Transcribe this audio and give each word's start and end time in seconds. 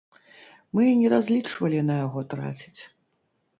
Мы 0.77 0.85
не 1.01 1.11
разлічвалі 1.15 1.85
на 1.91 2.01
яго 2.05 2.19
траціць. 2.35 2.77